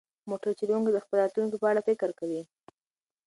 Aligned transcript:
موټر 0.29 0.51
چلونکی 0.59 0.91
د 0.93 0.97
خپل 1.03 1.15
راتلونکي 1.21 1.57
په 1.59 1.67
اړه 1.71 1.81
فکر 1.87 2.09
کوي. 2.19 2.41